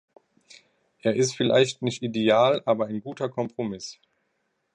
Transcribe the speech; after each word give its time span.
Er 1.01 1.15
ist 1.15 1.35
vielleicht 1.37 1.83
nicht 1.83 2.01
ideal, 2.01 2.63
aber 2.65 2.87
ein 2.87 3.01
guter 3.01 3.29
Kompromiss. 3.29 3.99